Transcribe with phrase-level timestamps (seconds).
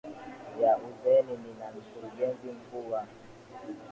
[0.61, 3.01] ya uzeni nina mkurugenzi mkuu wa